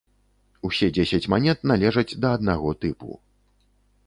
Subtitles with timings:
[0.69, 3.23] Усе дзесяць манет належаць да аднаго тыпу.